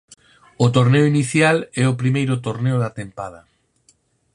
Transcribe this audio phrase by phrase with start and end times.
[0.65, 3.41] O Torneo Inicial é o primeiro torneo da tempada.